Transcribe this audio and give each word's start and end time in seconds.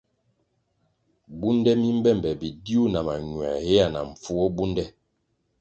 Bunde 1.39 1.71
mi 1.81 1.89
mbe 1.99 2.11
be 2.21 2.29
bidiu 2.39 2.83
na 2.91 2.99
mañuē 3.07 3.49
héa 3.65 3.85
na 3.93 3.99
mpfuo 4.09 4.45
bunde. 4.55 4.83